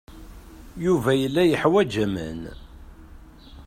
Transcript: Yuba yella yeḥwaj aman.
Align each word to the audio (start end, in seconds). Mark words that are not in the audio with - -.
Yuba 0.85 1.11
yella 1.21 1.43
yeḥwaj 1.45 1.93
aman. 2.05 2.41